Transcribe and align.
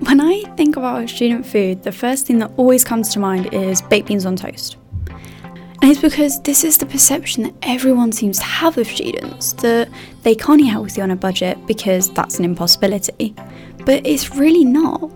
When 0.00 0.18
I 0.20 0.42
think 0.56 0.76
about 0.76 1.10
student 1.10 1.44
food, 1.44 1.82
the 1.82 1.92
first 1.92 2.26
thing 2.26 2.38
that 2.38 2.50
always 2.56 2.84
comes 2.84 3.10
to 3.10 3.18
mind 3.18 3.52
is 3.52 3.82
baked 3.82 4.08
beans 4.08 4.24
on 4.24 4.34
toast. 4.34 4.76
And 5.82 5.90
it's 5.90 6.00
because 6.00 6.40
this 6.42 6.64
is 6.64 6.78
the 6.78 6.86
perception 6.86 7.44
that 7.44 7.54
everyone 7.62 8.12
seems 8.12 8.38
to 8.38 8.44
have 8.44 8.78
of 8.78 8.86
students 8.86 9.52
that 9.54 9.88
they 10.22 10.34
can't 10.34 10.60
eat 10.60 10.66
healthy 10.66 11.02
on 11.02 11.10
a 11.10 11.16
budget 11.16 11.58
because 11.66 12.10
that's 12.10 12.38
an 12.38 12.44
impossibility. 12.44 13.34
But 13.84 14.06
it's 14.06 14.34
really 14.34 14.64
not. 14.64 15.10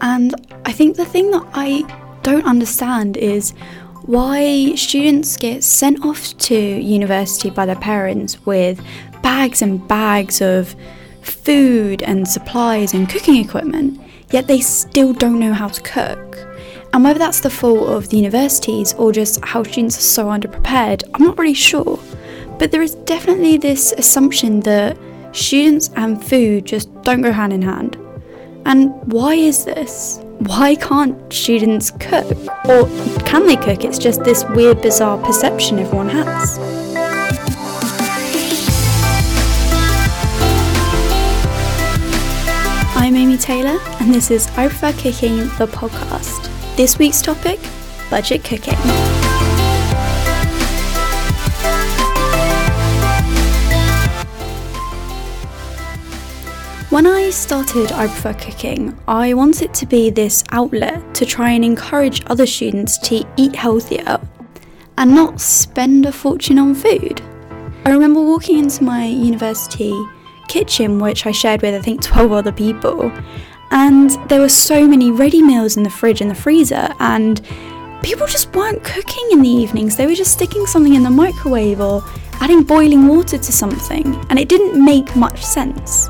And 0.00 0.34
I 0.64 0.72
think 0.72 0.96
the 0.96 1.04
thing 1.04 1.30
that 1.32 1.46
I 1.54 1.82
don't 2.22 2.44
understand 2.44 3.16
is 3.16 3.52
why 4.02 4.74
students 4.76 5.36
get 5.36 5.64
sent 5.64 6.04
off 6.04 6.36
to 6.38 6.56
university 6.56 7.50
by 7.50 7.66
their 7.66 7.76
parents 7.76 8.44
with 8.46 8.80
bags 9.22 9.60
and 9.60 9.86
bags 9.86 10.40
of 10.40 10.74
food 11.22 12.02
and 12.02 12.26
supplies 12.26 12.94
and 12.94 13.08
cooking 13.08 13.36
equipment, 13.36 14.00
yet 14.30 14.46
they 14.46 14.60
still 14.60 15.12
don't 15.12 15.38
know 15.38 15.52
how 15.52 15.68
to 15.68 15.80
cook. 15.82 16.38
And 16.92 17.04
whether 17.04 17.18
that's 17.18 17.40
the 17.40 17.50
fault 17.50 17.88
of 17.88 18.08
the 18.08 18.16
universities 18.16 18.94
or 18.94 19.12
just 19.12 19.44
how 19.44 19.62
students 19.62 19.96
are 19.98 20.00
so 20.00 20.26
underprepared, 20.26 21.08
I'm 21.14 21.24
not 21.24 21.38
really 21.38 21.54
sure. 21.54 21.98
But 22.58 22.72
there 22.72 22.82
is 22.82 22.94
definitely 22.94 23.56
this 23.56 23.92
assumption 23.92 24.60
that 24.60 24.98
students 25.32 25.90
and 25.96 26.22
food 26.22 26.66
just 26.66 26.92
don't 27.02 27.22
go 27.22 27.32
hand 27.32 27.52
in 27.52 27.62
hand. 27.62 27.96
And 28.66 28.90
why 29.12 29.34
is 29.34 29.64
this? 29.64 30.18
Why 30.40 30.74
can't 30.74 31.32
students 31.32 31.90
cook? 31.92 32.36
Or 32.66 32.86
can 33.24 33.46
they 33.46 33.56
cook? 33.56 33.84
It's 33.84 33.98
just 33.98 34.24
this 34.24 34.44
weird, 34.50 34.82
bizarre 34.82 35.18
perception 35.18 35.78
everyone 35.78 36.08
has. 36.08 36.89
Amy 43.30 43.38
Taylor, 43.38 43.78
and 44.00 44.12
this 44.12 44.28
is 44.28 44.48
I 44.56 44.66
Prefer 44.66 44.92
Cooking, 44.94 45.36
the 45.56 45.68
podcast. 45.68 46.50
This 46.74 46.98
week's 46.98 47.22
topic 47.22 47.60
budget 48.10 48.42
cooking. 48.42 48.74
When 56.88 57.06
I 57.06 57.30
started 57.30 57.92
I 57.92 58.08
Prefer 58.08 58.34
Cooking, 58.34 58.98
I 59.06 59.34
wanted 59.34 59.74
to 59.74 59.86
be 59.86 60.10
this 60.10 60.42
outlet 60.50 61.14
to 61.14 61.24
try 61.24 61.50
and 61.50 61.64
encourage 61.64 62.24
other 62.26 62.46
students 62.46 62.98
to 63.10 63.24
eat 63.36 63.54
healthier 63.54 64.20
and 64.98 65.14
not 65.14 65.40
spend 65.40 66.04
a 66.04 66.10
fortune 66.10 66.58
on 66.58 66.74
food. 66.74 67.22
I 67.84 67.90
remember 67.92 68.20
walking 68.20 68.58
into 68.58 68.82
my 68.82 69.06
university 69.06 69.94
kitchen, 70.50 70.98
which 70.98 71.26
I 71.26 71.30
shared 71.30 71.62
with 71.62 71.74
I 71.74 71.80
think 71.80 72.02
12 72.02 72.32
other 72.32 72.52
people, 72.52 73.10
and 73.70 74.10
there 74.28 74.40
were 74.40 74.48
so 74.48 74.86
many 74.86 75.10
ready 75.12 75.42
meals 75.42 75.76
in 75.76 75.84
the 75.84 75.90
fridge 75.90 76.20
and 76.20 76.30
the 76.30 76.34
freezer, 76.34 76.92
and 76.98 77.40
people 78.02 78.26
just 78.26 78.54
weren't 78.54 78.82
cooking 78.82 79.28
in 79.30 79.42
the 79.42 79.48
evenings. 79.48 79.96
They 79.96 80.06
were 80.06 80.14
just 80.14 80.32
sticking 80.32 80.66
something 80.66 80.94
in 80.94 81.04
the 81.04 81.10
microwave 81.10 81.80
or 81.80 82.02
adding 82.40 82.64
boiling 82.64 83.06
water 83.06 83.38
to 83.38 83.52
something, 83.52 84.06
and 84.28 84.38
it 84.38 84.48
didn't 84.48 84.84
make 84.84 85.14
much 85.14 85.42
sense. 85.42 86.08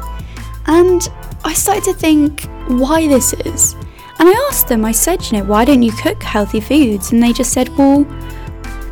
And 0.66 1.06
I 1.44 1.52
started 1.52 1.84
to 1.84 1.94
think 1.94 2.44
why 2.68 3.08
this 3.08 3.34
is. 3.44 3.74
And 4.18 4.28
I 4.28 4.48
asked 4.48 4.68
them, 4.68 4.84
I 4.84 4.92
said, 4.92 5.24
you 5.26 5.38
know, 5.38 5.44
why 5.44 5.64
don't 5.64 5.82
you 5.82 5.92
cook 5.92 6.22
healthy 6.22 6.60
foods? 6.60 7.12
And 7.12 7.22
they 7.22 7.32
just 7.32 7.52
said, 7.52 7.68
well, 7.76 8.06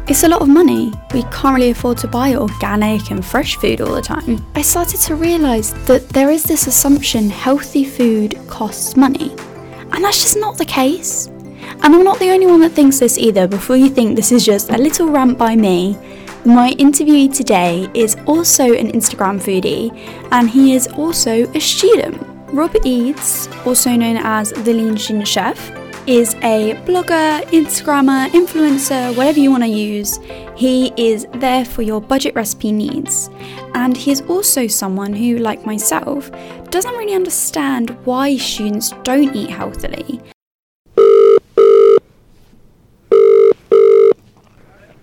it's 0.08 0.24
a 0.24 0.28
lot 0.28 0.40
of 0.40 0.48
money. 0.48 0.90
We 1.12 1.22
can't 1.24 1.56
really 1.56 1.70
afford 1.70 1.98
to 1.98 2.08
buy 2.08 2.34
organic 2.34 3.10
and 3.10 3.24
fresh 3.24 3.56
food 3.56 3.82
all 3.82 3.94
the 3.94 4.00
time. 4.00 4.44
I 4.54 4.62
started 4.62 5.00
to 5.00 5.14
realise 5.14 5.72
that 5.86 6.08
there 6.08 6.30
is 6.30 6.44
this 6.44 6.66
assumption 6.66 7.28
healthy 7.28 7.84
food 7.84 8.38
costs 8.48 8.96
money. 8.96 9.30
And 9.92 10.04
that's 10.04 10.22
just 10.22 10.38
not 10.38 10.56
the 10.56 10.64
case. 10.64 11.26
And 11.26 11.94
I'm 11.94 12.04
not 12.04 12.18
the 12.18 12.30
only 12.30 12.46
one 12.46 12.60
that 12.60 12.72
thinks 12.72 12.98
this 13.00 13.18
either. 13.18 13.46
Before 13.46 13.76
you 13.76 13.90
think 13.90 14.16
this 14.16 14.32
is 14.32 14.46
just 14.46 14.70
a 14.70 14.78
little 14.78 15.10
rant 15.10 15.36
by 15.36 15.54
me, 15.54 15.98
my 16.46 16.70
interviewee 16.78 17.34
today 17.34 17.90
is 17.92 18.16
also 18.24 18.72
an 18.72 18.90
Instagram 18.92 19.38
foodie 19.38 19.92
and 20.32 20.48
he 20.48 20.72
is 20.72 20.86
also 20.86 21.46
a 21.52 21.60
student. 21.60 22.16
Robert 22.54 22.86
Eades, 22.86 23.46
also 23.66 23.90
known 23.90 24.16
as 24.16 24.52
the 24.52 24.72
Lean 24.72 24.96
Student 24.96 25.28
Chef, 25.28 25.70
is 26.08 26.32
a 26.36 26.72
blogger, 26.86 27.42
Instagrammer, 27.50 28.30
influencer, 28.30 29.14
whatever 29.14 29.38
you 29.38 29.50
want 29.50 29.62
to 29.62 29.68
use. 29.68 30.18
He 30.56 30.90
is 30.96 31.26
there 31.34 31.66
for 31.66 31.82
your 31.82 32.00
budget 32.00 32.34
recipe 32.34 32.72
needs. 32.72 33.28
And 33.74 33.94
he 33.94 34.10
is 34.10 34.22
also 34.22 34.68
someone 34.68 35.12
who, 35.12 35.36
like 35.36 35.66
myself, 35.66 36.30
doesn't 36.70 36.94
really 36.94 37.12
understand 37.12 37.90
why 38.06 38.38
students 38.38 38.94
don't 39.02 39.36
eat 39.36 39.50
healthily. 39.50 40.22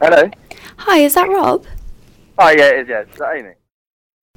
Hello. 0.02 0.32
Hi, 0.78 0.98
is 1.02 1.14
that 1.14 1.30
Rob? 1.30 1.68
Oh 2.40 2.50
yeah, 2.50 2.70
it 2.70 2.80
is. 2.80 2.88
Yeah, 2.90 3.02
is 3.02 3.18
that 3.20 3.36
Amy? 3.38 3.54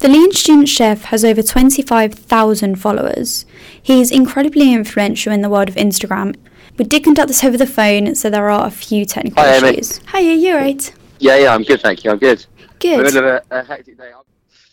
The 0.00 0.08
Lean 0.08 0.32
Student 0.32 0.68
Chef 0.68 1.04
has 1.04 1.24
over 1.24 1.42
25,000 1.42 2.76
followers. 2.76 3.46
He 3.82 4.02
is 4.02 4.12
incredibly 4.12 4.72
influential 4.74 5.32
in 5.32 5.40
the 5.40 5.48
world 5.48 5.70
of 5.70 5.74
Instagram. 5.74 6.36
We 6.78 6.84
did 6.84 7.02
conduct 7.02 7.26
this 7.28 7.42
over 7.42 7.56
the 7.56 7.66
phone, 7.66 8.14
so 8.14 8.30
there 8.30 8.48
are 8.48 8.66
a 8.66 8.70
few 8.70 9.04
technical 9.04 9.42
Hi, 9.42 9.56
Amy. 9.56 9.70
issues. 9.70 10.00
Hi, 10.06 10.20
are 10.20 10.22
you 10.22 10.54
right? 10.54 10.94
Yeah, 11.18 11.36
yeah, 11.36 11.52
I'm 11.52 11.64
good, 11.64 11.80
thank 11.80 12.04
you. 12.04 12.12
I'm 12.12 12.18
good. 12.18 12.46
I'm 12.56 12.64
in 12.64 12.68
the 12.68 12.78
Good. 12.78 13.02
middle 13.02 13.18
of 13.18 13.24
a, 13.24 13.42
a 13.50 13.64
hectic 13.64 13.98
day. 13.98 14.12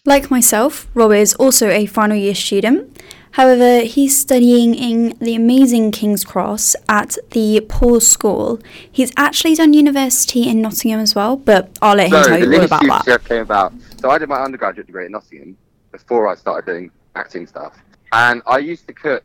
Like 0.05 0.29
myself, 0.29 0.87
Rob 0.93 1.11
is 1.13 1.33
also 1.35 1.69
a 1.69 1.87
final 1.87 2.15
year 2.15 2.35
student. 2.35 3.01
However, 3.31 3.79
he's 3.79 4.17
studying 4.17 4.75
in 4.75 5.17
the 5.19 5.33
amazing 5.33 5.91
King's 5.91 6.23
Cross 6.23 6.75
at 6.87 7.17
the 7.31 7.65
Poor 7.67 7.99
School. 7.99 8.59
He's 8.89 9.11
actually 9.17 9.55
done 9.55 9.73
university 9.73 10.47
in 10.47 10.61
Nottingham 10.61 10.99
as 10.99 11.15
well, 11.15 11.35
but 11.35 11.75
I'll 11.81 11.95
let 11.95 12.07
him 12.13 12.23
So 12.23 12.29
tell 12.29 12.39
you 12.39 12.55
all 12.55 12.65
about 12.65 12.83
that. 12.83 13.05
Chef 13.05 13.27
came 13.27 13.41
about. 13.41 13.73
So 13.99 14.11
I 14.11 14.19
did 14.19 14.29
my 14.29 14.41
undergraduate 14.43 14.85
degree 14.85 15.07
in 15.07 15.11
Nottingham 15.13 15.57
before 15.91 16.27
I 16.27 16.35
started 16.35 16.71
doing 16.71 16.91
acting 17.15 17.47
stuff, 17.47 17.75
and 18.11 18.43
I 18.45 18.59
used 18.59 18.85
to 18.87 18.93
cook. 18.93 19.23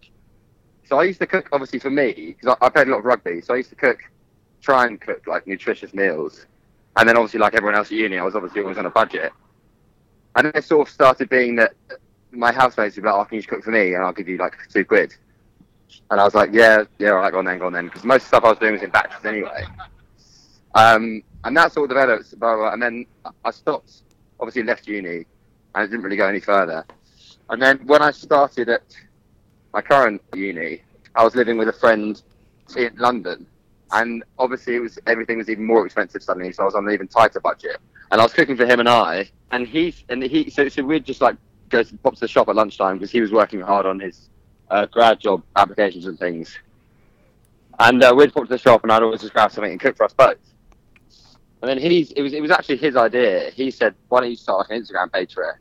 So 0.91 0.99
I 0.99 1.05
used 1.05 1.21
to 1.21 1.27
cook 1.27 1.49
obviously 1.53 1.79
for 1.79 1.89
me 1.89 2.35
because 2.37 2.57
I, 2.61 2.67
I 2.67 2.69
played 2.69 2.89
a 2.89 2.91
lot 2.91 2.99
of 2.99 3.05
rugby. 3.05 3.41
So 3.41 3.55
I 3.55 3.59
used 3.59 3.71
to 3.71 3.77
cook, 3.77 4.01
try 4.61 4.87
and 4.87 5.01
cook 5.01 5.25
like 5.29 5.47
nutritious 5.47 5.95
meals, 5.95 6.47
and 6.97 7.09
then 7.09 7.17
obviously 7.17 7.39
like 7.39 7.55
everyone 7.55 7.77
else 7.77 7.87
at 7.87 7.93
uni, 7.93 8.19
I 8.19 8.25
was 8.25 8.35
obviously 8.35 8.61
always 8.63 8.77
on 8.77 8.87
a 8.87 8.91
budget. 8.91 9.33
And 10.35 10.47
then 10.47 10.53
it 10.57 10.65
sort 10.65 10.89
of 10.89 10.93
started 10.93 11.29
being 11.29 11.55
that 11.57 11.75
my 12.33 12.51
housemates 12.51 12.97
would 12.97 13.03
be 13.03 13.09
like, 13.09 13.21
"Oh, 13.21 13.25
can 13.25 13.37
you 13.37 13.41
just 13.41 13.49
cook 13.49 13.63
for 13.63 13.71
me?" 13.71 13.95
and 13.95 14.03
I'll 14.05 14.13
give 14.13 14.29
you 14.29 14.37
like 14.37 14.57
two 14.69 14.85
quid. 14.85 15.15
And 16.11 16.21
I 16.21 16.25
was 16.25 16.35
like, 16.35 16.51
"Yeah, 16.53 16.83
yeah, 16.99 17.11
all 17.11 17.19
right, 17.19 17.31
go 17.31 17.39
on 17.39 17.45
then, 17.45 17.61
go 17.61 17.67
on 17.67 17.73
then," 17.73 17.87
because 17.87 18.03
most 18.03 18.27
stuff 18.27 18.43
I 18.43 18.49
was 18.49 18.59
doing 18.59 18.73
was 18.73 18.83
in 18.83 18.91
batches 18.91 19.25
anyway. 19.25 19.65
Um, 20.75 21.23
and 21.45 21.57
that 21.57 21.73
sort 21.73 21.85
of 21.85 21.97
developed, 21.97 22.37
blah, 22.41 22.57
blah, 22.57 22.73
and 22.73 22.83
then 22.83 23.07
I 23.45 23.53
stopped. 23.53 24.03
Obviously, 24.41 24.65
left 24.65 24.89
uni, 24.89 25.25
and 25.75 25.91
didn't 25.91 26.03
really 26.03 26.17
go 26.17 26.27
any 26.27 26.41
further. 26.41 26.85
And 27.49 27.63
then 27.63 27.79
when 27.87 28.03
I 28.03 28.11
started 28.11 28.69
at 28.69 28.83
my 29.73 29.81
current 29.81 30.23
uni, 30.35 30.83
I 31.15 31.25
was 31.25 31.35
living 31.35 31.59
with 31.59 31.69
a 31.69 31.73
friend 31.73 32.21
in 32.77 32.95
London, 32.97 33.47
and 33.93 34.25
obviously 34.39 34.77
it 34.77 34.81
was 34.81 34.99
everything 35.07 35.39
was 35.39 35.49
even 35.49 35.65
more 35.65 35.85
expensive 35.85 36.23
suddenly, 36.23 36.53
so 36.53 36.63
I 36.63 36.67
was 36.67 36.75
on 36.75 36.87
an 36.87 36.95
even 36.95 37.09
tighter 37.09 37.41
budget. 37.41 37.79
And 38.11 38.21
I 38.21 38.25
was 38.25 38.33
cooking 38.33 38.57
for 38.57 38.67
him 38.67 38.81
and 38.81 38.89
I, 38.89 39.31
and 39.53 39.67
he's 39.67 40.05
and 40.09 40.23
he 40.23 40.51
so 40.51 40.69
so 40.69 40.83
we'd 40.83 41.05
just 41.05 41.21
like 41.21 41.37
go 41.69 41.83
to, 41.83 41.97
pop 41.99 42.15
to 42.15 42.21
the 42.21 42.29
shop 42.29 42.49
at 42.49 42.57
lunchtime 42.57 42.99
because 42.99 43.11
he 43.11 43.21
was 43.21 43.33
working 43.33 43.61
hard 43.61 43.87
on 43.87 44.01
his 44.01 44.29
uh, 44.71 44.87
grad 44.87 45.21
job 45.21 45.43
applications 45.57 46.07
and 46.07 46.19
things. 46.19 46.59
And 47.79 48.03
uh, 48.03 48.13
we'd 48.17 48.35
pop 48.35 48.45
to 48.45 48.49
the 48.49 48.59
shop, 48.59 48.83
and 48.83 48.93
I'd 48.93 49.03
always 49.03 49.21
just 49.21 49.33
grab 49.33 49.53
something 49.53 49.71
and 49.71 49.81
cook 49.81 49.97
for 49.97 50.05
us 50.05 50.13
both. 50.13 50.37
And 51.63 51.69
then 51.69 51.79
he's 51.79 52.11
it 52.13 52.23
was 52.23 52.33
it 52.33 52.41
was 52.41 52.51
actually 52.51 52.79
his 52.79 52.97
idea. 52.97 53.51
He 53.51 53.71
said, 53.71 53.95
"Why 54.09 54.21
don't 54.21 54.31
you 54.31 54.37
start 54.37 54.59
like 54.59 54.77
an 54.77 54.83
Instagram 54.83 55.13
page 55.13 55.35
for 55.35 55.45
it 55.45 55.57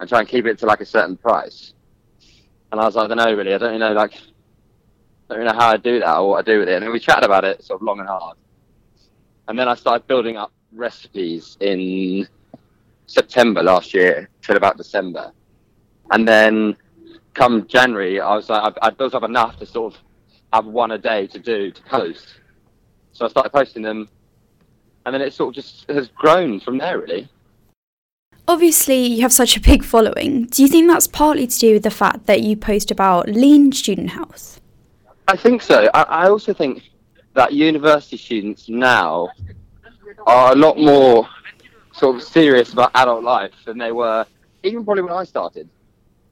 and 0.00 0.08
try 0.08 0.20
and 0.20 0.28
keep 0.28 0.46
it 0.46 0.58
to 0.58 0.66
like 0.66 0.80
a 0.80 0.86
certain 0.86 1.16
price?" 1.16 1.74
And 2.72 2.80
I 2.80 2.84
was 2.84 2.96
like, 2.96 3.04
"I 3.04 3.14
don't 3.14 3.18
know 3.18 3.34
really. 3.34 3.54
I 3.54 3.58
don't 3.58 3.78
know 3.78 3.92
like 3.92 4.14
don't 5.28 5.38
really 5.38 5.50
know 5.52 5.58
how 5.58 5.68
I 5.68 5.76
do 5.76 6.00
that 6.00 6.16
or 6.16 6.30
what 6.30 6.38
I 6.38 6.42
do 6.50 6.58
with 6.58 6.68
it." 6.68 6.74
And 6.74 6.84
then 6.84 6.92
we 6.92 6.98
chatted 6.98 7.24
about 7.24 7.44
it 7.44 7.62
sort 7.62 7.80
of 7.80 7.86
long 7.86 8.00
and 8.00 8.08
hard. 8.08 8.36
And 9.46 9.58
then 9.58 9.68
I 9.68 9.74
started 9.74 10.06
building 10.08 10.36
up 10.36 10.52
recipes 10.72 11.56
in 11.60 12.26
September 13.06 13.62
last 13.62 13.92
year 13.92 14.30
till 14.40 14.56
about 14.56 14.76
December. 14.76 15.32
And 16.10 16.26
then 16.26 16.76
come 17.34 17.66
January, 17.66 18.20
I 18.20 18.34
was 18.34 18.48
like, 18.48 18.74
I, 18.82 18.86
I 18.86 18.90
built 18.90 19.14
up 19.14 19.22
enough 19.22 19.58
to 19.58 19.66
sort 19.66 19.94
of 19.94 20.00
have 20.52 20.66
one 20.66 20.92
a 20.92 20.98
day 20.98 21.26
to 21.26 21.38
do 21.38 21.70
to 21.70 21.82
post. 21.82 22.40
So 23.12 23.24
I 23.26 23.28
started 23.28 23.50
posting 23.50 23.82
them, 23.82 24.08
and 25.04 25.14
then 25.14 25.20
it 25.20 25.32
sort 25.34 25.48
of 25.50 25.54
just 25.54 25.88
has 25.90 26.08
grown 26.08 26.60
from 26.60 26.78
there, 26.78 26.98
really. 26.98 27.28
Obviously, 28.52 29.06
you 29.06 29.22
have 29.22 29.32
such 29.32 29.56
a 29.56 29.60
big 29.60 29.82
following. 29.82 30.44
Do 30.44 30.60
you 30.60 30.68
think 30.68 30.86
that's 30.86 31.06
partly 31.06 31.46
to 31.46 31.58
do 31.58 31.72
with 31.72 31.84
the 31.84 31.90
fact 31.90 32.26
that 32.26 32.42
you 32.42 32.54
post 32.54 32.90
about 32.90 33.26
lean 33.26 33.72
student 33.72 34.10
health? 34.10 34.60
I 35.26 35.38
think 35.38 35.62
so. 35.62 35.88
I, 35.94 36.02
I 36.02 36.28
also 36.28 36.52
think 36.52 36.82
that 37.32 37.54
university 37.54 38.18
students 38.18 38.68
now 38.68 39.30
are 40.26 40.52
a 40.52 40.54
lot 40.54 40.76
more 40.76 41.26
sort 41.94 42.16
of 42.16 42.22
serious 42.22 42.74
about 42.74 42.90
adult 42.94 43.24
life 43.24 43.54
than 43.64 43.78
they 43.78 43.90
were 43.90 44.26
even 44.62 44.84
probably 44.84 45.04
when 45.04 45.14
I 45.14 45.24
started 45.24 45.66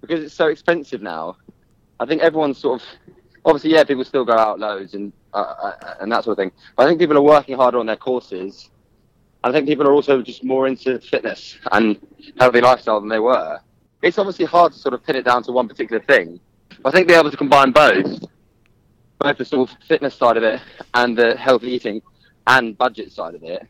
because 0.03 0.23
it's 0.23 0.35
so 0.35 0.49
expensive 0.49 1.01
now. 1.01 1.39
I 2.01 2.05
think 2.05 2.21
everyone's 2.21 2.59
sort 2.59 2.83
of 2.83 2.89
obviously, 3.47 3.73
yeah, 3.73 3.85
people 3.85 4.05
still 4.05 4.27
go 4.27 4.35
out 4.35 4.61
loads 4.61 4.93
and 4.93 5.11
uh, 5.33 5.39
uh, 5.39 5.95
and 6.01 6.13
that 6.13 6.25
sort 6.25 6.39
of 6.39 6.43
thing. 6.43 6.53
But 6.77 6.83
I 6.83 6.87
think 6.87 7.01
people 7.01 7.17
are 7.17 7.23
working 7.23 7.57
harder 7.57 7.79
on 7.79 7.87
their 7.87 7.97
courses. 7.97 8.69
I 9.43 9.53
think 9.53 9.67
people 9.67 9.87
are 9.87 9.93
also 9.93 10.21
just 10.23 10.45
more 10.45 10.67
into 10.67 10.99
fitness 11.01 11.59
and 11.73 11.99
healthy 12.39 12.61
lifestyle 12.61 13.01
than 13.01 13.09
they 13.09 13.19
were. 13.19 13.59
It's 14.03 14.19
obviously 14.19 14.45
hard 14.45 14.73
to 14.73 14.79
sort 14.79 14.95
of 14.95 15.05
pin 15.05 15.17
it 15.17 15.25
down 15.25 15.43
to 15.45 15.53
one 15.53 15.69
particular 15.69 16.03
thing. 16.03 16.41
I 16.85 16.91
think 16.91 17.09
being 17.09 17.19
able 17.19 17.31
to 17.31 17.37
combine 17.37 17.73
both, 17.73 18.25
both 19.19 19.39
the 19.39 19.45
sort 19.45 19.71
of 19.71 19.77
fitness 19.87 20.15
side 20.15 20.37
of 20.37 20.43
it 20.43 20.61
and 20.95 21.17
the 21.17 21.37
healthy 21.37 21.69
eating 21.69 22.03
and 22.47 22.77
budget 22.77 23.13
side 23.13 23.35
of 23.35 23.43
it, 23.43 23.67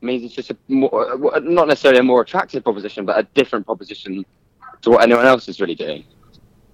means 0.00 0.24
it's 0.24 0.34
just 0.34 0.50
a 0.50 0.56
more, 0.68 1.18
not 1.40 1.66
necessarily 1.68 2.00
a 2.00 2.04
more 2.04 2.22
attractive 2.22 2.62
proposition, 2.62 3.04
but 3.04 3.18
a 3.18 3.24
different 3.34 3.66
proposition 3.66 4.24
to 4.82 4.90
what 4.90 5.02
anyone 5.02 5.26
else 5.26 5.48
is 5.48 5.60
really 5.60 5.74
doing. 5.74 6.04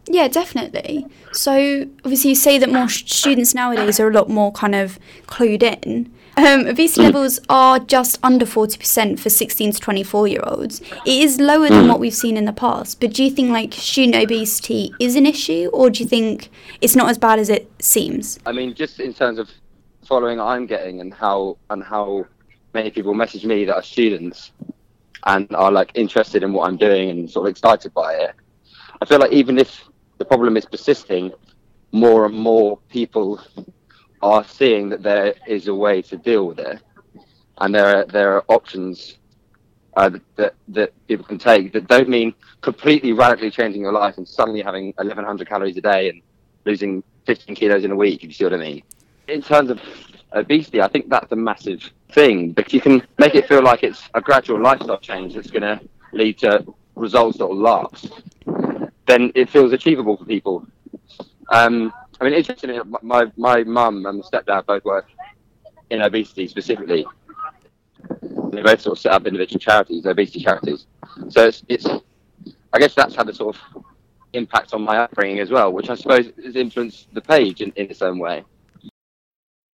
Yeah, 0.07 0.29
definitely. 0.29 1.07
So 1.33 1.87
obviously, 2.05 2.31
you 2.31 2.37
say 2.37 2.59
that 2.59 2.71
more 2.71 2.91
students 2.91 3.55
nowadays 3.55 3.99
are 3.99 4.09
a 4.09 4.13
lot 4.13 4.29
more 4.29 4.53
kind 4.53 4.75
of 4.75 4.99
clued 5.27 5.63
in. 5.63 6.13
Um, 6.37 6.67
obesity 6.67 7.03
levels 7.03 7.39
are 7.49 7.79
just 7.79 8.19
under 8.23 8.45
40% 8.45 9.21
for 9.21 9.31
16 9.31 9.73
to 9.73 9.81
24 9.81 10.29
year 10.29 10.41
olds. 10.45 10.81
It 10.81 11.23
is 11.23 11.41
lower 11.41 11.69
than 11.69 11.85
mm. 11.85 11.89
what 11.89 12.01
we've 12.01 12.15
seen 12.15 12.37
in 12.37 12.45
the 12.45 12.53
past, 12.53 13.01
but 13.01 13.13
do 13.13 13.23
you 13.23 13.31
think 13.31 13.51
like 13.51 13.73
student 13.73 14.17
obesity 14.17 14.93
is 14.99 15.15
an 15.15 15.27
issue 15.27 15.71
or 15.73 15.91
do 15.91 16.03
you 16.03 16.09
think 16.09 16.51
it's 16.81 16.97
not 16.97 17.09
as 17.09 17.19
bad 17.19 17.39
as 17.39 17.49
it 17.49 17.71
seems? 17.81 18.39
I 18.47 18.53
mean, 18.53 18.75
just 18.75 18.99
in 18.99 19.15
terms 19.15 19.39
of 19.39 19.49
following 20.05 20.41
I'm 20.41 20.67
getting 20.67 21.01
and 21.01 21.15
how 21.15 21.57
and 21.71 21.83
how 21.83 22.27
many 22.75 22.91
people 22.91 23.15
message 23.15 23.45
me 23.45 23.65
that 23.67 23.77
are 23.77 23.83
students 23.83 24.51
and 25.27 25.49
are 25.55 25.71
like 25.71 25.93
interested 25.95 26.43
in 26.43 26.53
what 26.53 26.69
I'm 26.69 26.77
doing 26.77 27.11
and 27.11 27.31
sort 27.31 27.47
of 27.47 27.51
excited 27.51 27.95
by 27.95 28.15
it. 28.15 28.35
I 29.01 29.07
feel 29.07 29.19
like 29.19 29.33
even 29.33 29.59
if 29.59 29.85
the 30.19 30.25
problem 30.25 30.57
is 30.57 30.65
persisting, 30.67 31.33
more 31.93 32.27
and 32.27 32.35
more 32.35 32.79
people 32.89 33.41
are 34.25 34.43
seeing 34.45 34.89
that 34.89 35.03
there 35.03 35.35
is 35.47 35.69
a 35.69 35.75
way 35.75 36.01
to 36.01 36.17
deal 36.17 36.47
with 36.47 36.59
it, 36.59 36.81
and 37.59 37.75
there 37.75 37.89
are 37.99 38.05
there 38.07 38.33
are 38.35 38.45
options 38.49 39.19
uh, 39.97 40.11
that 40.37 40.55
that 40.69 41.07
people 41.07 41.27
can 41.27 41.39
take 41.39 41.73
that 41.75 41.87
don't 41.87 42.09
mean 42.09 42.35
completely 42.63 43.13
radically 43.13 43.51
changing 43.51 43.83
your 43.83 43.93
life 43.93 44.17
and 44.17 44.27
suddenly 44.27 44.63
having 44.63 44.87
1,100 44.97 45.47
calories 45.47 45.77
a 45.77 45.81
day 45.81 46.09
and 46.09 46.23
losing 46.65 47.03
15 47.27 47.55
kilos 47.55 47.85
in 47.85 47.91
a 47.91 47.97
week. 47.97 48.25
If 48.25 48.29
you 48.29 48.33
see 48.33 48.45
what 48.45 48.55
I 48.55 48.57
mean. 48.57 48.83
In 49.29 49.43
terms 49.43 49.71
of 49.71 49.81
obesity, 50.33 50.81
I 50.81 50.89
think 50.89 51.11
that's 51.11 51.31
a 51.31 51.37
massive 51.37 51.91
thing. 52.13 52.53
But 52.53 52.73
you 52.73 52.81
can 52.81 53.07
make 53.19 53.35
it 53.35 53.47
feel 53.47 53.63
like 53.63 53.83
it's 53.83 54.03
a 54.15 54.21
gradual 54.21 54.61
lifestyle 54.61 54.99
change 54.99 55.35
that's 55.35 55.51
going 55.51 55.63
to 55.63 55.81
lead 56.13 56.39
to 56.39 56.65
results 56.95 57.39
that 57.39 57.47
will 57.47 57.57
last. 57.57 58.11
Then 59.07 59.31
it 59.35 59.51
feels 59.51 59.73
achievable 59.73 60.17
for 60.17 60.25
people. 60.25 60.67
Um, 61.51 61.93
I 62.25 62.29
mean, 62.29 62.39
interestingly, 62.39 62.81
my 63.03 63.31
my 63.37 63.65
mum 63.65 64.07
and 64.07 64.25
stepdad 64.25 64.65
both 64.65 64.83
work 64.87 65.11
in 65.91 66.01
obesity 66.01 66.49
specifically. 66.49 67.05
They 68.51 68.63
both 68.63 68.81
sort 68.81 68.97
of 68.97 68.99
set 68.99 69.13
up 69.13 69.27
individual 69.27 69.61
charities, 69.61 70.07
obesity 70.07 70.41
charities. 70.41 70.87
So 71.29 71.49
it's, 71.49 71.63
it's 71.69 71.87
I 72.73 72.79
guess 72.79 72.95
that's 72.95 73.15
had 73.15 73.29
a 73.29 73.35
sort 73.35 73.57
of 73.57 73.85
impact 74.33 74.73
on 74.73 74.81
my 74.81 74.97
upbringing 75.01 75.41
as 75.41 75.51
well, 75.51 75.71
which 75.71 75.91
I 75.91 75.97
suppose 75.97 76.33
has 76.43 76.57
influenced 76.57 77.13
the 77.13 77.21
page 77.21 77.61
in, 77.61 77.73
in 77.77 77.91
its 77.91 78.01
own 78.01 78.19
way 78.19 78.43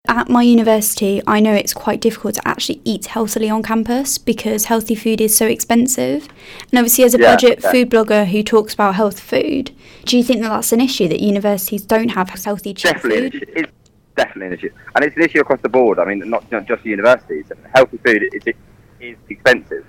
at 0.07 0.29
my 0.29 0.41
university, 0.41 1.21
I 1.27 1.39
know 1.39 1.53
it's 1.53 1.73
quite 1.73 2.01
difficult 2.01 2.35
to 2.35 2.47
actually 2.47 2.81
eat 2.83 3.07
healthily 3.07 3.49
on 3.49 3.63
campus 3.63 4.17
because 4.17 4.65
healthy 4.65 4.95
food 4.95 5.21
is 5.21 5.35
so 5.35 5.45
expensive. 5.45 6.27
And 6.71 6.79
obviously, 6.79 7.03
as 7.03 7.13
a 7.13 7.19
yeah, 7.19 7.33
budget 7.33 7.59
yeah. 7.61 7.71
food 7.71 7.89
blogger 7.89 8.27
who 8.27 8.43
talks 8.43 8.73
about 8.73 8.95
health 8.95 9.19
food, 9.19 9.71
do 10.05 10.17
you 10.17 10.23
think 10.23 10.41
that 10.41 10.49
that's 10.49 10.71
an 10.71 10.81
issue 10.81 11.07
that 11.07 11.19
universities 11.19 11.83
don't 11.83 12.09
have 12.09 12.29
healthy 12.29 12.73
cheap 12.73 12.93
definitely 12.93 13.31
food? 13.31 13.49
It's 13.55 13.71
definitely 14.15 14.47
an 14.47 14.53
issue, 14.53 14.69
and 14.95 15.05
it's 15.05 15.15
an 15.17 15.23
issue 15.23 15.41
across 15.41 15.61
the 15.61 15.69
board. 15.69 15.99
I 15.99 16.05
mean, 16.05 16.29
not, 16.29 16.49
not 16.51 16.67
just 16.67 16.85
universities. 16.85 17.45
Healthy 17.73 17.97
food 17.97 18.23
is, 18.33 18.53
is 18.99 19.17
expensive 19.29 19.85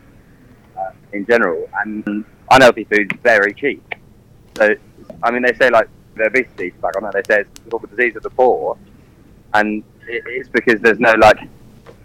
uh, 0.77 0.91
in 1.13 1.27
general, 1.27 1.69
and 1.83 2.25
unhealthy 2.51 2.85
food 2.85 3.13
is 3.13 3.21
very 3.23 3.55
cheap. 3.55 3.83
So, 4.57 4.75
I 5.23 5.31
mean, 5.31 5.43
they 5.43 5.55
say 5.55 5.71
like 5.71 5.89
the 6.17 6.27
obesity 6.27 6.71
back 6.71 6.97
on 6.97 7.05
that. 7.05 7.15
They 7.15 7.35
say 7.35 7.41
it's 7.43 7.61
the 7.61 7.87
disease 7.87 8.17
of 8.17 8.23
the 8.23 8.31
poor, 8.31 8.77
and 9.55 9.85
it's 10.09 10.49
because 10.49 10.81
there's 10.81 10.99
no 10.99 11.13
like 11.13 11.39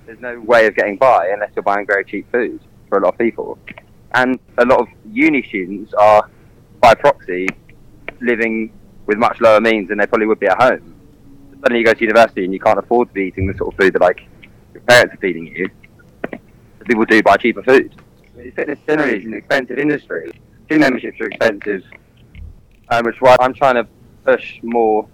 there's 0.06 0.20
no 0.20 0.40
way 0.42 0.68
of 0.68 0.76
getting 0.76 0.98
by 0.98 1.30
unless 1.30 1.52
you're 1.56 1.64
buying 1.64 1.86
very 1.86 2.04
cheap 2.04 2.30
food 2.32 2.60
for 2.90 2.98
a 2.98 3.02
lot 3.02 3.14
of 3.14 3.20
people. 3.20 3.58
And 4.14 4.40
a 4.58 4.66
lot 4.66 4.82
of 4.82 4.88
uni 5.12 5.42
students 5.44 5.94
are, 5.94 6.30
by 6.80 6.94
proxy, 6.94 7.48
living 8.22 8.72
with 9.06 9.18
much 9.18 9.42
lower 9.42 9.60
means 9.60 9.90
than 9.90 9.98
they 9.98 10.06
probably 10.06 10.28
would 10.28 10.40
be 10.40 10.48
at 10.48 10.62
home. 10.62 10.96
Suddenly 11.62 11.80
you 11.80 11.86
go 11.86 11.94
to 11.94 12.02
university 12.02 12.44
and 12.44 12.54
you 12.54 12.60
can't 12.60 12.78
afford 12.78 13.08
to 13.08 13.14
be 13.14 13.24
eating 13.24 13.48
the 13.48 13.58
sort 13.58 13.74
of 13.74 13.80
food 13.80 13.94
that 13.94 14.02
like 14.02 14.22
your 14.74 14.84
parents 14.84 15.14
are 15.14 15.18
feeding 15.18 15.48
you. 15.48 15.70
People 16.86 17.06
do 17.06 17.24
buy 17.24 17.38
cheaper 17.38 17.64
food. 17.64 17.96
Fitness 18.56 18.80
generally 18.86 19.20
is 19.20 19.26
an 19.26 19.34
expensive 19.34 19.80
industry. 19.80 20.32
Gym 20.70 20.82
memberships 20.82 21.20
are 21.22 21.28
expensive, 21.28 21.84
um, 22.90 23.06
which 23.06 23.16
is 23.16 23.22
why 23.22 23.38
I'm 23.40 23.54
trying 23.54 23.76
to 23.76 23.88
push 24.26 24.60
more 24.62 25.08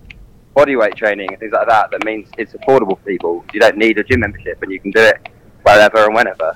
bodyweight 0.59 0.95
training 0.95 1.29
and 1.29 1.39
things 1.39 1.53
like 1.53 1.67
that 1.67 1.91
that 1.91 2.03
means 2.03 2.27
it's 2.37 2.53
affordable 2.53 2.97
for 2.99 3.05
people. 3.05 3.45
You 3.53 3.59
don't 3.59 3.77
need 3.77 3.97
a 3.97 4.03
gym 4.03 4.19
membership 4.21 4.61
and 4.61 4.71
you 4.71 4.79
can 4.79 4.91
do 4.91 5.01
it 5.01 5.29
wherever 5.63 6.05
and 6.05 6.13
whenever. 6.13 6.55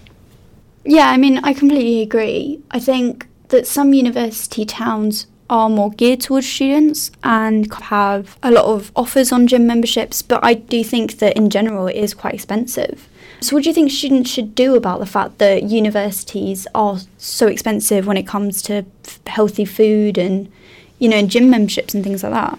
Yeah, 0.85 1.09
I 1.09 1.17
mean, 1.17 1.37
I 1.39 1.53
completely 1.53 2.01
agree. 2.01 2.61
I 2.71 2.79
think 2.79 3.27
that 3.49 3.65
some 3.65 3.93
university 3.93 4.65
towns 4.65 5.27
are 5.49 5.69
more 5.69 5.91
geared 5.91 6.21
towards 6.21 6.47
students 6.47 7.11
and 7.23 7.71
have 7.73 8.37
a 8.43 8.51
lot 8.51 8.65
of 8.65 8.91
offers 8.95 9.31
on 9.31 9.47
gym 9.47 9.67
memberships, 9.67 10.21
but 10.21 10.43
I 10.43 10.55
do 10.55 10.83
think 10.83 11.19
that 11.19 11.37
in 11.37 11.49
general 11.49 11.87
it 11.87 11.95
is 11.95 12.13
quite 12.13 12.33
expensive. 12.33 13.07
So, 13.39 13.55
what 13.55 13.63
do 13.63 13.69
you 13.69 13.73
think 13.73 13.91
students 13.91 14.29
should 14.29 14.55
do 14.55 14.75
about 14.75 14.99
the 14.99 15.05
fact 15.05 15.37
that 15.39 15.63
universities 15.63 16.65
are 16.73 16.99
so 17.17 17.47
expensive 17.47 18.07
when 18.07 18.17
it 18.17 18.27
comes 18.27 18.61
to 18.63 18.85
healthy 19.27 19.65
food 19.65 20.17
and, 20.17 20.51
you 20.97 21.09
know, 21.09 21.21
gym 21.27 21.49
memberships 21.49 21.93
and 21.93 22.03
things 22.03 22.23
like 22.23 22.31
that? 22.33 22.57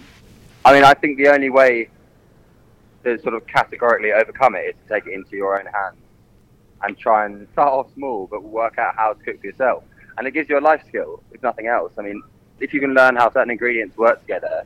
I 0.64 0.72
mean, 0.72 0.84
I 0.84 0.94
think 0.94 1.19
the 1.19 1.28
only 1.28 1.50
way 1.50 1.90
to 3.05 3.19
sort 3.20 3.34
of 3.34 3.46
categorically 3.46 4.12
overcome 4.12 4.55
it 4.55 4.61
is 4.61 4.75
to 4.82 4.94
take 4.94 5.06
it 5.06 5.12
into 5.12 5.37
your 5.37 5.58
own 5.58 5.66
hands 5.66 5.99
and 6.82 6.96
try 6.99 7.26
and 7.26 7.46
start 7.52 7.69
off 7.69 7.93
small, 7.94 8.26
but 8.26 8.43
work 8.43 8.78
out 8.78 8.94
how 8.96 9.12
to 9.12 9.22
cook 9.22 9.40
for 9.40 9.46
yourself. 9.46 9.84
And 10.16 10.26
it 10.26 10.31
gives 10.31 10.49
you 10.49 10.58
a 10.58 10.61
life 10.61 10.82
skill, 10.88 11.22
if 11.32 11.43
nothing 11.43 11.66
else. 11.66 11.93
I 11.99 12.02
mean, 12.02 12.22
if 12.61 12.72
you 12.72 12.81
can 12.81 12.94
learn 12.94 13.16
how 13.16 13.31
certain 13.31 13.50
ingredients 13.50 13.96
work 13.99 14.20
together, 14.20 14.64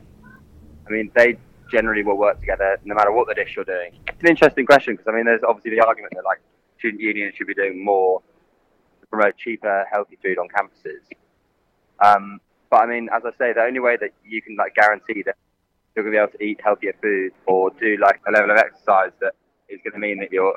I 0.87 0.89
mean, 0.89 1.11
they 1.15 1.37
generally 1.69 2.03
will 2.03 2.17
work 2.17 2.39
together 2.39 2.77
no 2.85 2.95
matter 2.95 3.11
what 3.11 3.27
the 3.27 3.33
dish 3.33 3.55
you're 3.55 3.65
doing. 3.65 3.91
It's 4.07 4.21
an 4.21 4.29
interesting 4.29 4.65
question 4.65 4.95
because, 4.95 5.07
I 5.11 5.15
mean, 5.15 5.25
there's 5.25 5.43
obviously 5.43 5.71
the 5.71 5.85
argument 5.85 6.13
that, 6.15 6.23
like, 6.23 6.39
student 6.77 7.01
unions 7.01 7.35
should 7.35 7.47
be 7.47 7.53
doing 7.53 7.83
more 7.83 8.21
to 9.01 9.07
promote 9.07 9.37
cheaper, 9.37 9.85
healthy 9.91 10.17
food 10.23 10.37
on 10.37 10.47
campuses. 10.47 11.03
Um, 11.99 12.39
but, 12.69 12.77
I 12.77 12.85
mean, 12.85 13.09
as 13.13 13.23
I 13.25 13.31
say, 13.37 13.53
the 13.53 13.63
only 13.63 13.79
way 13.79 13.97
that 13.97 14.11
you 14.25 14.41
can, 14.41 14.55
like, 14.55 14.75
guarantee 14.75 15.23
that 15.23 15.35
you're 15.99 16.11
going 16.11 16.15
to 16.15 16.17
be 16.17 16.29
able 16.29 16.37
to 16.37 16.43
eat 16.43 16.61
healthier 16.63 16.95
food 17.01 17.31
or 17.45 17.71
do 17.71 17.97
like 18.01 18.21
a 18.27 18.31
level 18.31 18.51
of 18.51 18.57
exercise 18.57 19.11
that 19.19 19.33
is 19.67 19.79
going 19.83 19.93
to 19.93 19.99
mean 19.99 20.19
that 20.19 20.31
you're 20.31 20.55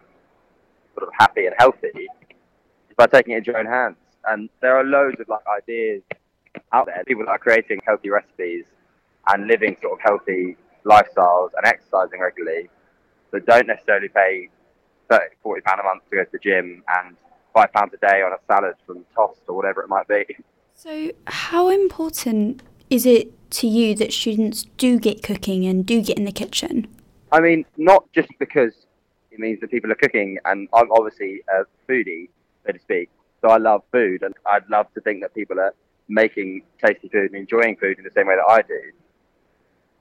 sort 0.94 1.08
of 1.08 1.14
happy 1.18 1.46
and 1.46 1.54
healthy 1.58 2.08
by 2.96 3.06
taking 3.06 3.34
it 3.34 3.38
into 3.38 3.50
your 3.50 3.58
own 3.58 3.66
hands. 3.66 3.96
And 4.26 4.48
there 4.60 4.76
are 4.76 4.84
loads 4.84 5.18
of 5.20 5.28
like 5.28 5.42
ideas 5.58 6.02
out 6.72 6.86
there, 6.86 7.02
people 7.06 7.24
that 7.24 7.30
are 7.30 7.38
creating 7.38 7.80
healthy 7.84 8.10
recipes 8.10 8.64
and 9.28 9.48
living 9.48 9.76
sort 9.82 9.94
of 9.94 9.98
healthy 10.00 10.56
lifestyles 10.84 11.50
and 11.56 11.66
exercising 11.66 12.20
regularly 12.20 12.68
that 13.32 13.44
don't 13.46 13.66
necessarily 13.66 14.08
pay 14.08 14.48
30, 15.10 15.24
40 15.42 15.60
pound 15.62 15.80
a 15.80 15.82
month 15.82 16.02
to 16.10 16.16
go 16.16 16.24
to 16.24 16.30
the 16.30 16.38
gym 16.38 16.84
and 16.98 17.16
five 17.52 17.72
pounds 17.72 17.92
a 17.94 18.06
day 18.06 18.22
on 18.22 18.32
a 18.32 18.38
salad 18.46 18.74
from 18.86 19.04
Tossed 19.14 19.40
or 19.48 19.56
whatever 19.56 19.82
it 19.82 19.88
might 19.88 20.06
be. 20.06 20.24
So, 20.74 21.10
how 21.26 21.68
important 21.68 22.62
is 22.90 23.06
it 23.06 23.32
to 23.52 23.66
you 23.66 23.94
that 23.96 24.12
students 24.12 24.64
do 24.76 24.98
get 24.98 25.22
cooking 25.22 25.66
and 25.66 25.86
do 25.86 26.02
get 26.02 26.18
in 26.18 26.24
the 26.24 26.32
kitchen? 26.32 26.88
I 27.30 27.40
mean, 27.40 27.64
not 27.76 28.10
just 28.12 28.28
because 28.38 28.74
it 29.30 29.38
means 29.38 29.60
that 29.60 29.70
people 29.70 29.90
are 29.90 29.96
cooking, 29.96 30.38
and 30.44 30.68
I'm 30.74 30.90
obviously 30.92 31.42
a 31.48 31.64
foodie, 31.88 32.28
so 32.66 32.72
to 32.72 32.78
speak. 32.78 33.08
So 33.40 33.48
I 33.48 33.56
love 33.56 33.82
food, 33.90 34.22
and 34.22 34.34
I'd 34.46 34.68
love 34.68 34.92
to 34.94 35.00
think 35.00 35.22
that 35.22 35.34
people 35.34 35.58
are 35.58 35.74
making 36.08 36.62
tasty 36.84 37.08
food 37.08 37.30
and 37.32 37.36
enjoying 37.36 37.76
food 37.76 37.98
in 37.98 38.04
the 38.04 38.10
same 38.10 38.26
way 38.26 38.36
that 38.36 38.48
I 38.48 38.62
do. 38.62 38.80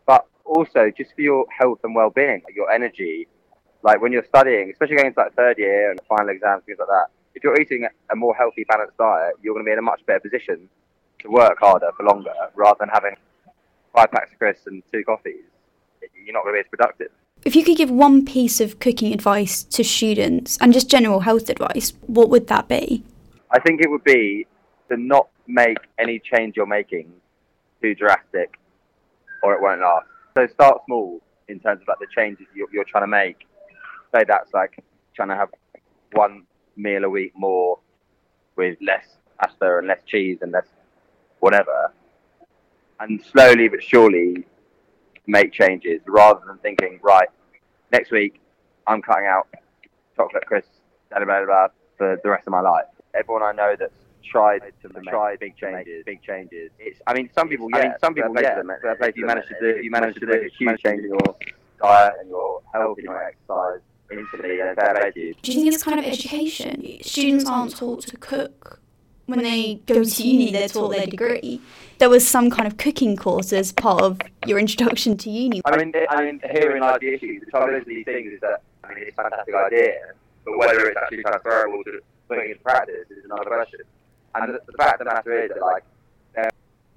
But 0.05 0.25
also, 0.46 0.91
just 0.96 1.15
for 1.15 1.22
your 1.22 1.46
health 1.58 1.79
and 1.84 1.96
well-being, 1.96 2.41
your 2.53 2.70
energy, 2.72 3.27
like 3.84 4.01
when 4.01 4.12
you're 4.12 4.25
studying, 4.25 4.72
especially 4.72 4.96
going 4.96 5.08
into 5.08 5.20
like 5.20 5.34
third 5.36 5.58
year 5.58 5.91
and 5.91 6.00
final 6.10 6.29
exams, 6.29 6.63
things 6.65 6.79
like 6.79 6.89
that. 6.89 7.08
If 7.34 7.43
you're 7.43 7.60
eating 7.60 7.88
a 8.12 8.15
more 8.15 8.36
healthy, 8.36 8.65
balanced 8.65 8.98
diet, 8.98 9.36
you're 9.41 9.53
going 9.53 9.65
to 9.65 9.70
be 9.70 9.72
in 9.72 9.79
a 9.79 9.81
much 9.81 10.05
better 10.05 10.20
position 10.20 10.67
to 11.20 11.29
work 11.29 11.58
harder 11.60 11.91
for 11.96 12.03
longer, 12.03 12.34
rather 12.55 12.77
than 12.79 12.89
having 12.89 13.15
five 13.94 14.12
packs 14.12 14.32
of 14.32 14.40
crisps 14.40 14.68
and 14.68 14.84
two 14.92 15.04
coffees, 15.04 15.44
you're 16.26 16.34
not 16.34 16.44
going 16.44 16.56
to 16.56 16.58
be 16.58 16.66
as 16.66 16.70
productive. 16.70 17.10
If 17.44 17.56
you 17.56 17.64
could 17.64 17.78
give 17.78 17.90
one 17.90 18.24
piece 18.24 18.62
of 18.62 18.80
cooking 18.80 19.14
advice 19.14 19.64
to 19.64 19.84
students 19.84 20.58
and 20.62 20.72
just 20.74 20.90
general 20.90 21.22
health 21.22 21.50
advice, 21.50 21.94
what 22.06 22.30
would 22.30 22.48
that 22.48 22.68
be? 22.68 23.04
I 23.50 23.60
think 23.60 23.82
it 23.82 23.90
would 23.90 24.04
be 24.04 24.46
to 24.90 24.98
not 24.98 25.30
make 25.48 25.78
any 25.98 26.20
change 26.20 26.56
you're 26.56 26.66
making 26.66 27.12
too 27.82 27.96
drastic 27.96 28.60
or 29.42 29.54
it 29.54 29.62
won't 29.62 29.82
last. 29.82 30.06
So 30.36 30.48
start 30.48 30.82
small 30.86 31.20
in 31.48 31.60
terms 31.60 31.82
of 31.82 31.88
like 31.88 32.00
the 32.00 32.08
changes 32.16 32.46
you're, 32.54 32.68
you're 32.72 32.84
trying 32.84 33.04
to 33.04 33.08
make. 33.08 33.48
Say 34.14 34.24
that's 34.28 34.54
like 34.54 34.84
trying 35.16 35.30
to 35.30 35.36
have 35.36 35.50
one 36.14 36.44
meal 36.76 37.04
a 37.04 37.10
week 37.10 37.34
more 37.36 37.80
with 38.56 38.78
less 38.82 39.06
pasta 39.40 39.78
and 39.78 39.88
less 39.88 40.02
cheese 40.06 40.38
and 40.42 40.52
less 40.52 40.68
whatever. 41.40 41.92
And 43.01 43.20
slowly 43.31 43.67
but 43.67 43.81
surely 43.81 44.46
make 45.25 45.51
changes 45.51 46.01
rather 46.05 46.41
than 46.46 46.58
thinking, 46.60 47.00
right, 47.01 47.27
next 47.91 48.12
week 48.12 48.39
I'm 48.86 49.01
cutting 49.01 49.25
out 49.25 49.48
chocolate 50.15 50.46
crisps 50.46 50.77
blah, 51.10 51.25
blah, 51.25 51.46
blah, 51.46 51.67
for 51.98 52.20
the 52.24 52.29
rest 52.29 52.48
of 52.48 52.51
my 52.51 52.62
life. 52.62 52.86
Everyone 53.13 53.43
I 53.43 53.51
know 53.53 53.75
that's 53.77 53.93
tried 54.24 54.62
to 54.84 54.89
try 55.10 55.36
big 55.36 55.58
changes, 55.58 56.03
big 56.05 56.22
changes. 56.22 56.70
It's, 56.79 57.01
I 57.08 57.13
mean, 57.13 57.29
some 57.34 57.50
people, 57.50 57.67
yeah, 57.72 57.77
I 57.77 57.81
mean, 57.81 57.93
some 58.00 58.13
people, 58.13 58.34
yeah, 58.39 58.55
them, 58.55 58.72
if 59.01 59.17
you 59.17 59.25
manage 59.25 59.48
to 59.48 59.55
do, 59.60 59.84
you 59.84 59.91
manage 59.91 60.13
to 60.15 60.20
do 60.20 60.31
a 60.31 60.50
huge 60.50 60.79
change 60.81 61.01
in 61.01 61.10
your 61.10 61.36
diet 61.81 62.13
and 62.22 62.29
your 62.29 62.62
health 62.74 62.98
and 63.00 63.05
your 63.05 63.24
exercise 63.24 63.81
instantly, 64.12 64.60
and 64.60 64.75
fair 64.77 64.93
play 64.93 65.12
to 65.12 65.20
you. 65.20 65.34
Do 65.41 65.51
you 65.51 65.60
think 65.62 65.74
it's 65.74 65.84
kind 65.84 66.00
of 66.00 66.05
education? 66.05 67.00
Students 67.01 67.46
aren't 67.46 67.75
taught 67.75 68.01
to 68.08 68.17
cook 68.17 68.79
when 69.25 69.44
they 69.44 69.75
go 69.86 70.04
to 70.04 70.24
uni, 70.24 70.51
they're 70.51 70.68
taught 70.68 70.92
their 70.92 71.06
degree. 71.06 71.62
There 72.00 72.10
was 72.10 72.28
some 72.28 72.50
kind 72.50 72.68
of 72.68 72.78
cooking 72.78 73.16
course 73.16 73.54
as 73.54 73.72
part 73.72 74.01
of 74.01 74.20
your 74.46 74.60
introduction 74.60 75.18
to 75.18 75.30
uni. 75.30 75.62
I 75.66 75.78
mean, 75.78 75.94
I 76.10 76.24
mean, 76.24 76.42
herein 76.44 76.82
lies 76.82 77.00
the 77.00 77.13
issue. 77.13 77.40
The 77.40 77.46
trouble 77.48 77.74
with 77.74 77.86
these 77.86 78.06
things 78.06 78.34
is 78.34 78.42
that 78.42 78.63
I 78.84 78.90
mean, 78.90 79.04
it's 79.04 79.18
a 79.18 79.22
fantastic 79.22 79.54
idea, 79.54 80.13
but 80.44 80.58
whether 80.58 80.88
it's 80.88 80.98
actually 81.01 81.24
transferable 81.24 81.84
to 81.86 82.00
putting 82.28 82.50
into 82.50 82.62
practice 82.63 83.10
is 83.10 83.25
another 83.25 83.46
question. 83.46 83.82
And 84.34 84.54
the, 84.54 84.74
fact 84.78 85.01
of 85.01 85.08
the 85.08 85.13
matter 85.13 85.44
is 85.44 85.50
that 85.50 85.62
like 85.62 85.84
there, 86.34 86.50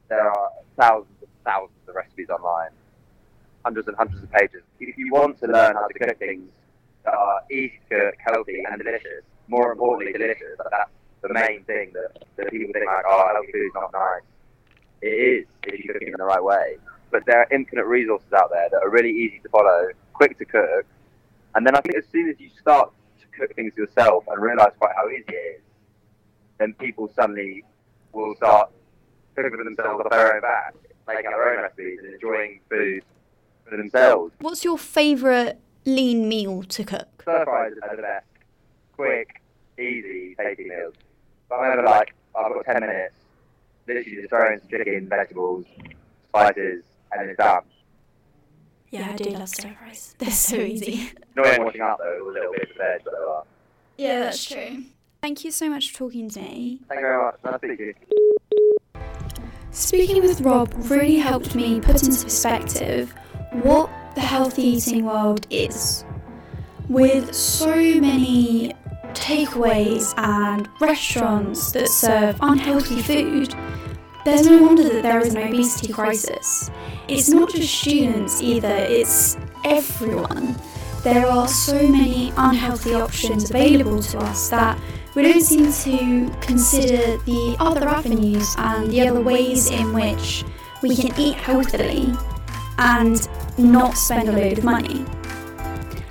there 0.09 0.31
are 0.31 0.51
thousands 0.79 1.21
and 1.21 1.31
thousands 1.45 1.89
of 1.89 1.95
recipes 1.95 2.31
online, 2.31 2.71
hundreds 3.65 3.89
and 3.89 3.97
hundreds 3.97 4.23
of 4.23 4.31
pages. 4.33 4.63
If 4.81 4.97
you 4.97 5.13
want 5.13 5.41
to 5.41 5.47
learn 5.47 5.75
how 5.75 5.87
to 5.87 5.99
cook 5.99 6.19
things 6.19 6.51
that 7.05 7.15
are 7.15 7.43
easy 7.51 7.81
to 7.91 7.97
cook, 7.97 8.15
healthy, 8.19 8.65
and 8.71 8.83
delicious, 8.83 9.25
more 9.49 9.73
importantly, 9.73 10.13
delicious, 10.13 10.57
that's 10.59 10.91
the 11.27 11.33
main 11.33 11.65
thing 11.65 11.93
that, 11.95 12.25
that 12.37 12.51
people 12.51 12.73
think 12.73 12.87
like, 12.87 13.05
oh, 13.09 13.27
healthy 13.33 13.53
food's 13.53 13.75
not 13.75 13.93
nice. 13.93 14.23
It 15.03 15.09
is 15.09 15.47
if 15.65 15.79
you 15.79 15.93
cook 15.93 16.03
it 16.03 16.09
in 16.09 16.15
the 16.17 16.25
right 16.25 16.43
way. 16.43 16.77
But 17.11 17.25
there 17.27 17.41
are 17.41 17.47
infinite 17.51 17.87
resources 17.87 18.33
out 18.33 18.51
there 18.51 18.69
that 18.71 18.83
are 18.83 18.91
really 18.91 19.11
easy 19.11 19.41
to 19.43 19.49
follow, 19.49 19.89
quick 20.13 20.39
to 20.39 20.45
cook. 20.45 20.87
And 21.55 21.67
then 21.67 21.77
I 21.77 21.81
think 21.81 21.97
as 21.97 22.05
soon 22.11 22.29
as 22.29 22.39
you 22.39 22.51
start 22.61 22.93
to 23.21 23.27
cook 23.39 23.55
things 23.55 23.73
yourself 23.77 24.25
and 24.29 24.43
realise 24.43 24.73
quite 24.79 24.93
how 24.97 25.09
easy 25.09 25.25
it 25.29 25.57
is, 25.57 25.63
then 26.59 26.75
people 26.75 27.11
suddenly 27.15 27.65
will 28.13 28.35
start 28.37 28.71
cooking 29.35 29.51
for 29.57 29.65
themselves 29.65 30.03
off 30.05 30.11
their 30.11 30.35
own 30.35 30.41
back, 30.41 30.75
making 31.07 31.31
their 31.31 31.57
own 31.57 31.63
recipes 31.63 31.99
and 32.03 32.15
enjoying 32.15 32.61
food 32.69 33.03
for 33.69 33.77
themselves. 33.77 34.33
What's 34.41 34.65
your 34.65 34.79
favourite 34.79 35.57
lean 35.85 36.29
meal 36.29 36.63
to 36.65 36.85
cook? 36.85 37.23
Stir 37.23 37.45
fries 37.45 37.73
are 37.83 37.97
the 37.97 38.03
best. 38.03 38.27
Quick, 38.93 39.43
easy, 39.79 40.35
tasty 40.39 40.65
meals. 40.65 40.95
But 41.49 41.57
I'm 41.57 41.73
ever 41.73 41.83
like, 41.83 42.15
I've 42.37 42.53
got 42.53 42.65
10 42.65 42.81
minutes, 42.81 43.15
literally 43.87 44.17
just 44.17 44.29
throwing 44.31 44.59
some 44.61 44.69
chicken, 44.69 45.09
vegetables, 45.09 45.67
spices, 46.29 46.85
and 47.13 47.31
it's 47.31 47.39
done. 47.39 47.63
Yeah, 48.91 49.11
I 49.11 49.17
do 49.17 49.31
love 49.31 49.49
stir 49.49 49.75
fries. 49.79 50.15
They're 50.19 50.31
so 50.31 50.57
easy. 50.57 51.11
Not 51.35 51.59
washing 51.59 51.81
up 51.81 51.99
though, 51.99 52.31
a 52.31 52.33
little 52.33 52.53
bit 52.53 52.71
of 52.71 52.77
veg, 52.77 53.01
but 53.05 53.13
they 53.13 53.25
are. 53.25 53.45
Yeah, 53.97 54.21
that's 54.21 54.45
true. 54.45 54.85
Thank 55.21 55.45
you 55.45 55.51
so 55.51 55.69
much 55.69 55.91
for 55.91 55.99
talking 55.99 56.29
to 56.31 56.41
me. 56.41 56.81
Thank 56.89 57.01
you 57.01 57.07
very 57.07 57.25
much. 57.25 57.37
Nice 57.45 57.61
to 57.61 57.83
you. 57.83 57.95
Speaking 59.71 60.23
with 60.23 60.41
Rob 60.43 60.73
really 60.89 61.17
helped 61.17 61.55
me 61.57 61.81
put 61.81 62.03
into 62.05 62.23
perspective 62.23 63.13
what 63.51 63.91
the 64.15 64.21
healthy 64.21 64.63
eating 64.63 65.05
world 65.05 65.47
is. 65.51 66.05
With 66.89 67.35
so 67.35 67.75
many 67.75 68.75
takeaways 69.15 70.15
and 70.17 70.69
restaurants 70.81 71.73
that 71.73 71.89
serve 71.89 72.37
unhealthy 72.41 73.01
food, 73.01 73.55
there's 74.25 74.47
no 74.47 74.63
wonder 74.63 74.83
that 74.85 75.03
there 75.03 75.21
is 75.21 75.35
an 75.35 75.43
obesity 75.43 75.93
crisis. 75.93 76.71
It's 77.09 77.29
not 77.29 77.51
just 77.51 77.75
students 77.75 78.43
either, 78.43 78.75
it's 78.75 79.37
everyone. 79.65 80.57
There 81.03 81.27
are 81.27 81.47
so 81.47 81.87
many 81.87 82.33
unhealthy 82.37 82.95
options 82.95 83.51
available 83.51 84.03
to 84.03 84.19
us 84.19 84.49
that 84.49 84.79
we 85.15 85.23
don't 85.23 85.43
seem 85.43 86.31
to 86.31 86.39
consider 86.41 87.19
the 87.25 87.57
other 87.61 87.87
avenues 87.87 88.55
and 88.59 88.91
the 88.91 89.07
other 89.07 89.21
ways 89.21 89.71
in 89.71 89.93
which 89.93 90.45
we 90.83 90.97
can 90.97 91.19
eat 91.21 91.35
healthily 91.35 92.13
and 92.79 93.29
not 93.59 93.97
spend 93.97 94.29
a 94.29 94.33
load 94.33 94.59
of 94.59 94.65
money. 94.65 95.05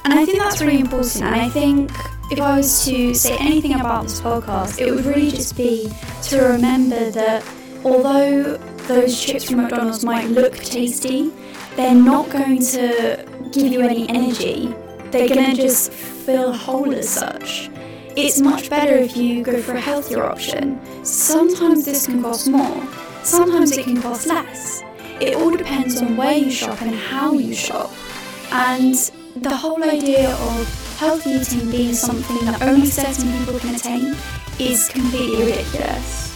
And 0.05 0.13
I 0.13 0.25
think 0.25 0.37
that's 0.37 0.61
really 0.61 0.79
important, 0.79 1.23
and 1.23 1.35
I 1.35 1.49
think 1.49 1.91
if 2.31 2.39
I 2.39 2.57
was 2.57 2.85
to 2.85 3.13
say 3.13 3.37
anything 3.37 3.73
about 3.73 4.03
this 4.03 4.21
podcast, 4.21 4.79
it 4.79 4.91
would 4.91 5.05
really 5.05 5.29
just 5.29 5.55
be 5.55 5.91
to 6.23 6.41
remember 6.41 7.11
that 7.11 7.45
although 7.83 8.57
those 8.87 9.19
chips 9.19 9.45
from 9.45 9.57
McDonald's 9.57 10.03
might 10.03 10.29
look 10.29 10.55
tasty, 10.55 11.31
they're 11.75 11.95
not 11.95 12.29
going 12.29 12.59
to 12.59 13.25
give 13.51 13.71
you 13.71 13.81
any 13.81 14.07
energy. 14.09 14.73
They're 15.11 15.29
going 15.29 15.55
to 15.55 15.61
just 15.61 15.91
fill 15.91 16.51
a 16.51 16.57
hole 16.57 16.93
as 16.93 17.09
such. 17.09 17.69
It's 18.15 18.39
much 18.39 18.69
better 18.69 18.95
if 18.95 19.17
you 19.17 19.43
go 19.43 19.61
for 19.61 19.73
a 19.73 19.81
healthier 19.81 20.23
option. 20.23 20.79
Sometimes 21.05 21.85
this 21.85 22.05
can 22.05 22.21
cost 22.21 22.47
more, 22.47 22.87
sometimes 23.23 23.77
it 23.77 23.85
can 23.85 24.01
cost 24.01 24.27
less. 24.27 24.83
It 25.19 25.35
all 25.35 25.51
depends 25.55 26.01
on 26.01 26.17
where 26.17 26.33
you 26.33 26.51
shop 26.51 26.81
and 26.81 26.95
how 26.95 27.33
you 27.33 27.53
shop. 27.53 27.91
And 28.51 28.95
the 29.35 29.55
whole 29.55 29.83
idea 29.83 30.29
of 30.29 30.97
healthy 30.99 31.31
eating 31.31 31.71
being 31.71 31.93
something 31.93 32.45
that 32.45 32.61
only 32.61 32.85
certain 32.85 33.31
people 33.39 33.57
can 33.59 33.73
attain 33.75 34.15
is 34.59 34.87
completely 34.89 35.45
ridiculous. 35.45 36.29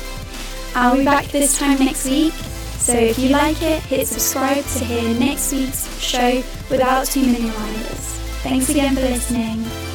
I'll 0.75 0.97
be 0.97 1.03
back 1.03 1.25
this 1.25 1.57
time 1.57 1.79
next 1.79 2.05
week, 2.05 2.33
so 2.33 2.93
if 2.93 3.17
you 3.17 3.29
like 3.29 3.61
it, 3.63 3.81
hit 3.83 4.07
subscribe 4.07 4.63
to 4.63 4.85
hear 4.85 5.19
next 5.19 5.51
week's 5.51 5.99
show 5.99 6.43
without 6.69 7.07
too 7.07 7.25
many 7.25 7.45
reminders. 7.45 8.17
Thanks 8.43 8.69
again 8.69 8.95
for 8.95 9.01
listening. 9.01 9.86